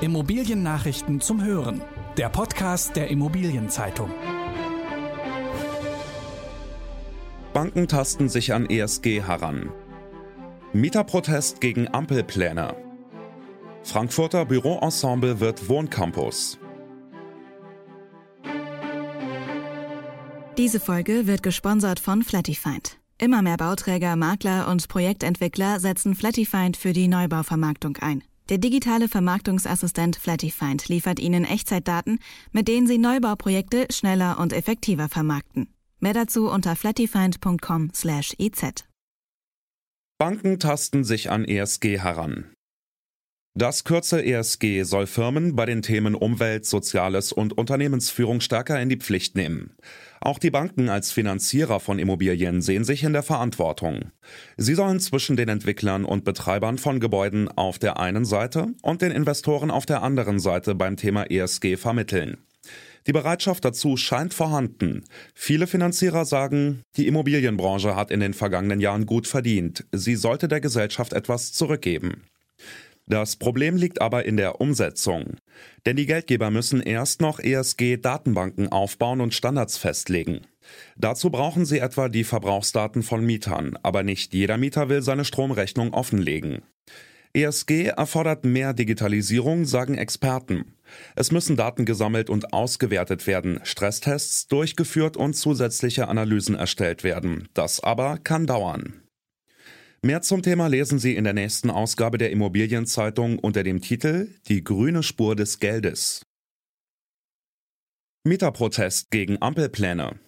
[0.00, 1.80] Immobiliennachrichten zum Hören.
[2.16, 4.10] Der Podcast der Immobilienzeitung.
[7.52, 9.70] Banken tasten sich an ESG heran.
[10.72, 12.74] Mieterprotest gegen Ampelpläne.
[13.84, 16.58] Frankfurter Büroensemble wird Wohncampus.
[20.58, 22.98] Diese Folge wird gesponsert von Flattyfind.
[23.18, 28.24] Immer mehr Bauträger, Makler und Projektentwickler setzen Flattyfind für die Neubauvermarktung ein.
[28.50, 32.18] Der digitale Vermarktungsassistent Flattyfind liefert Ihnen Echtzeitdaten,
[32.52, 35.68] mit denen Sie Neubauprojekte schneller und effektiver vermarkten.
[35.98, 38.84] Mehr dazu unter flattyfind.com/ez.
[40.18, 42.53] Banken tasten sich an ESG heran.
[43.56, 48.96] Das Kürzel ESG soll Firmen bei den Themen Umwelt, Soziales und Unternehmensführung stärker in die
[48.96, 49.76] Pflicht nehmen.
[50.20, 54.10] Auch die Banken als Finanzierer von Immobilien sehen sich in der Verantwortung.
[54.56, 59.12] Sie sollen zwischen den Entwicklern und Betreibern von Gebäuden auf der einen Seite und den
[59.12, 62.38] Investoren auf der anderen Seite beim Thema ESG vermitteln.
[63.06, 65.04] Die Bereitschaft dazu scheint vorhanden.
[65.32, 69.84] Viele Finanzierer sagen, die Immobilienbranche hat in den vergangenen Jahren gut verdient.
[69.92, 72.24] Sie sollte der Gesellschaft etwas zurückgeben.
[73.06, 75.36] Das Problem liegt aber in der Umsetzung.
[75.84, 80.40] Denn die Geldgeber müssen erst noch ESG-Datenbanken aufbauen und Standards festlegen.
[80.96, 85.92] Dazu brauchen sie etwa die Verbrauchsdaten von Mietern, aber nicht jeder Mieter will seine Stromrechnung
[85.92, 86.62] offenlegen.
[87.36, 90.76] ESG erfordert mehr Digitalisierung, sagen Experten.
[91.16, 97.48] Es müssen Daten gesammelt und ausgewertet werden, Stresstests durchgeführt und zusätzliche Analysen erstellt werden.
[97.52, 99.03] Das aber kann dauern.
[100.04, 104.62] Mehr zum Thema lesen Sie in der nächsten Ausgabe der Immobilienzeitung unter dem Titel Die
[104.62, 106.26] grüne Spur des Geldes.
[108.22, 110.20] Mieterprotest gegen Ampelpläne.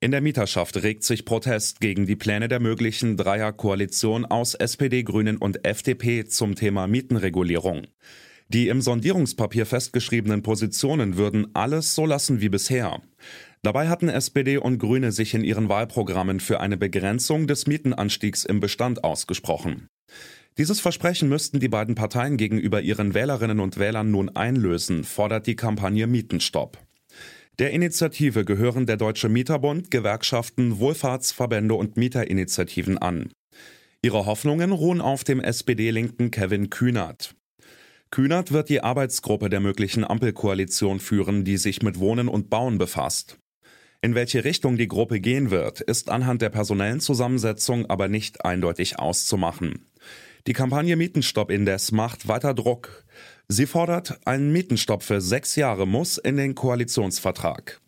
[0.00, 5.38] In der Mieterschaft regt sich Protest gegen die Pläne der möglichen Dreierkoalition aus SPD, Grünen
[5.38, 7.86] und FDP zum Thema Mietenregulierung.
[8.48, 13.02] Die im Sondierungspapier festgeschriebenen Positionen würden alles so lassen wie bisher.
[13.62, 18.60] Dabei hatten SPD und Grüne sich in ihren Wahlprogrammen für eine Begrenzung des Mietenanstiegs im
[18.60, 19.88] Bestand ausgesprochen.
[20.58, 25.56] Dieses Versprechen müssten die beiden Parteien gegenüber ihren Wählerinnen und Wählern nun einlösen, fordert die
[25.56, 26.78] Kampagne Mietenstopp.
[27.58, 33.32] Der Initiative gehören der Deutsche Mieterbund, Gewerkschaften, Wohlfahrtsverbände und Mieterinitiativen an.
[34.02, 37.34] Ihre Hoffnungen ruhen auf dem SPD-Linken Kevin Kühnert.
[38.10, 43.38] Kühnert wird die Arbeitsgruppe der möglichen Ampelkoalition führen, die sich mit Wohnen und Bauen befasst.
[44.00, 48.98] In welche Richtung die Gruppe gehen wird, ist anhand der personellen Zusammensetzung aber nicht eindeutig
[48.98, 49.86] auszumachen.
[50.46, 53.04] Die Kampagne Mietenstopp indes macht weiter Druck.
[53.48, 57.80] Sie fordert, ein Mietenstopp für sechs Jahre muss in den Koalitionsvertrag.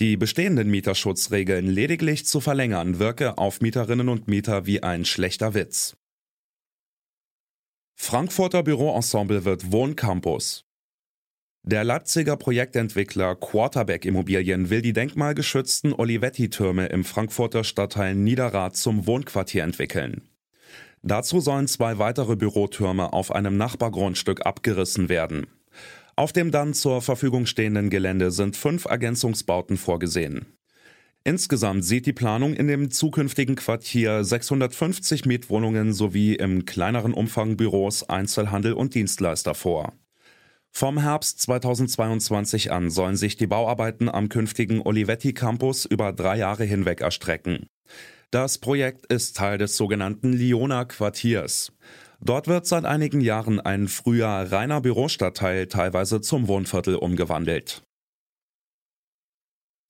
[0.00, 5.96] Die bestehenden Mieterschutzregeln lediglich zu verlängern, wirke auf Mieterinnen und Mieter wie ein schlechter Witz.
[7.94, 10.64] Frankfurter Büroensemble wird Wohncampus.
[11.64, 19.62] Der Leipziger Projektentwickler Quarterback Immobilien will die denkmalgeschützten Olivetti-Türme im Frankfurter Stadtteil Niederrad zum Wohnquartier
[19.62, 20.28] entwickeln.
[21.02, 25.46] Dazu sollen zwei weitere Bürotürme auf einem Nachbargrundstück abgerissen werden.
[26.16, 30.46] Auf dem dann zur Verfügung stehenden Gelände sind fünf Ergänzungsbauten vorgesehen.
[31.24, 38.02] Insgesamt sieht die Planung in dem zukünftigen Quartier 650 Mietwohnungen sowie im kleineren Umfang Büros,
[38.08, 39.92] Einzelhandel und Dienstleister vor.
[40.72, 46.64] Vom Herbst 2022 an sollen sich die Bauarbeiten am künftigen Olivetti Campus über drei Jahre
[46.64, 47.66] hinweg erstrecken.
[48.32, 51.72] Das Projekt ist Teil des sogenannten Liona Quartiers.
[52.20, 57.84] Dort wird seit einigen Jahren ein früher reiner Bürostadtteil teilweise zum Wohnviertel umgewandelt.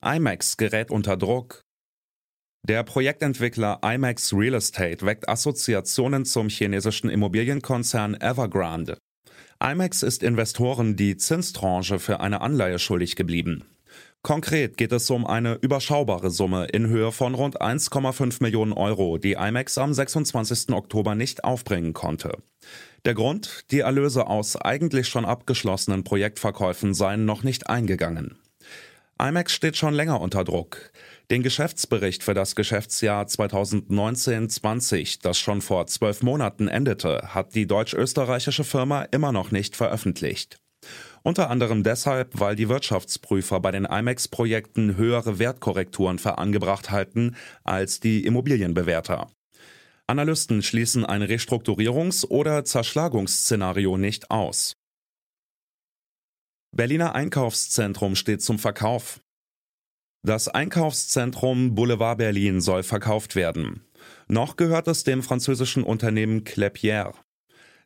[0.05, 1.63] IMAX gerät unter Druck.
[2.67, 8.99] Der Projektentwickler IMAX Real Estate weckt Assoziationen zum chinesischen Immobilienkonzern Evergrande.
[9.63, 13.65] IMAX ist Investoren die Zinstranche für eine Anleihe schuldig geblieben.
[14.23, 19.33] Konkret geht es um eine überschaubare Summe in Höhe von rund 1,5 Millionen Euro, die
[19.33, 20.71] IMAX am 26.
[20.71, 22.39] Oktober nicht aufbringen konnte.
[23.05, 28.42] Der Grund, die Erlöse aus eigentlich schon abgeschlossenen Projektverkäufen seien noch nicht eingegangen.
[29.23, 30.91] IMAX steht schon länger unter Druck.
[31.31, 38.65] Den Geschäftsbericht für das Geschäftsjahr 2019-20, das schon vor zwölf Monaten endete, hat die deutsch-österreichische
[38.65, 40.59] Firma immer noch nicht veröffentlicht.
[41.23, 48.25] Unter anderem deshalb, weil die Wirtschaftsprüfer bei den IMAX-Projekten höhere Wertkorrekturen verangebracht halten als die
[48.27, 49.29] Immobilienbewerter.
[50.09, 54.75] Analysten schließen ein Restrukturierungs- oder Zerschlagungsszenario nicht aus.
[56.75, 59.21] Berliner Einkaufszentrum steht zum Verkauf.
[60.25, 63.85] Das Einkaufszentrum Boulevard Berlin soll verkauft werden.
[64.27, 67.13] Noch gehört es dem französischen Unternehmen Clépierre.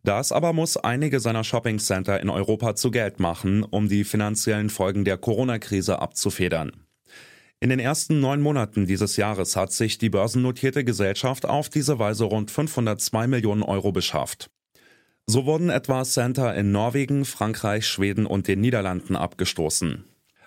[0.05, 5.05] Das aber muss einige seiner Shoppingcenter in Europa zu Geld machen, um die finanziellen Folgen
[5.05, 6.71] der Corona-Krise abzufedern.
[7.59, 12.25] In den ersten neun Monaten dieses Jahres hat sich die börsennotierte Gesellschaft auf diese Weise
[12.25, 14.49] rund 502 Millionen Euro beschafft.
[15.29, 20.05] So wurden etwa Center in Norwegen, Frankreich, Schweden und den Niederlanden abgestoßen.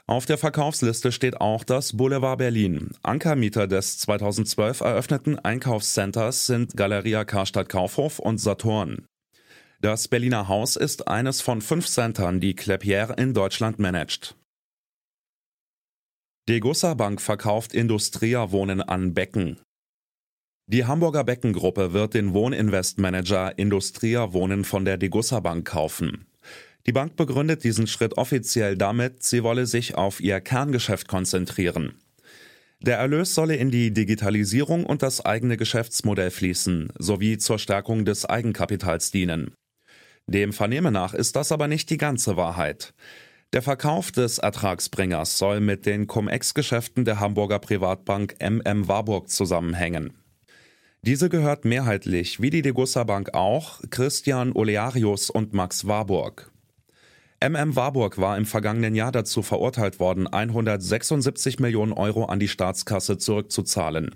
[0.08, 2.92] Auf der Verkaufsliste steht auch das Boulevard Berlin.
[3.04, 9.06] Ankermieter des 2012 eröffneten Einkaufscenters sind Galeria Karstadt Kaufhof und Saturn.
[9.81, 14.36] Das Berliner Haus ist eines von fünf Centern, die Klépierre in Deutschland managt.
[16.50, 19.60] Degussa Bank verkauft Industria Wohnen an Becken.
[20.71, 26.27] Die Hamburger Beckengruppe wird den Wohninvestmanager Industria Wohnen von der Degussa Bank kaufen.
[26.86, 31.95] Die Bank begründet diesen Schritt offiziell damit, sie wolle sich auf ihr Kerngeschäft konzentrieren.
[32.81, 38.27] Der Erlös solle in die Digitalisierung und das eigene Geschäftsmodell fließen, sowie zur Stärkung des
[38.27, 39.56] Eigenkapitals dienen.
[40.27, 42.94] Dem Vernehmen nach ist das aber nicht die ganze Wahrheit.
[43.54, 50.19] Der Verkauf des Ertragsbringers soll mit den Cum-Ex-Geschäften der Hamburger Privatbank MM Warburg zusammenhängen.
[51.01, 56.51] Diese gehört mehrheitlich, wie die Degussa Bank auch, Christian Olearius und Max Warburg.
[57.42, 63.18] MM Warburg war im vergangenen Jahr dazu verurteilt worden, 176 Millionen Euro an die Staatskasse
[63.18, 64.16] zurückzuzahlen.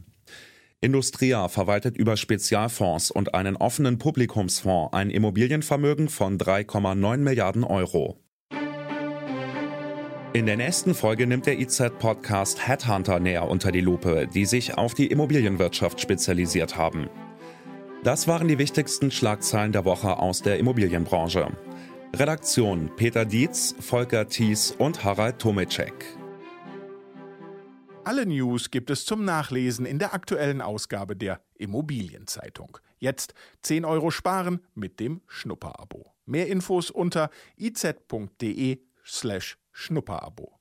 [0.82, 8.20] Industria verwaltet über Spezialfonds und einen offenen Publikumsfonds ein Immobilienvermögen von 3,9 Milliarden Euro.
[10.34, 14.96] In der nächsten Folge nimmt der IZ-Podcast Headhunter näher unter die Lupe, die sich auf
[14.96, 17.08] die Immobilienwirtschaft spezialisiert haben.
[18.04, 21.56] Das waren die wichtigsten Schlagzeilen der Woche aus der Immobilienbranche.
[22.16, 25.94] Redaktion Peter Dietz, Volker Thies und Harald Tomicek.
[28.04, 32.80] Alle News gibt es zum Nachlesen in der aktuellen Ausgabe der Immobilienzeitung.
[32.98, 36.08] Jetzt 10 Euro sparen mit dem Schnupperabo.
[36.26, 40.60] Mehr Infos unter iz.de slash Schnupperabo.